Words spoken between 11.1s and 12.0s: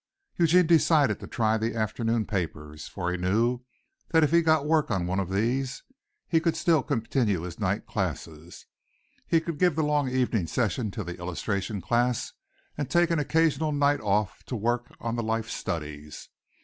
illustration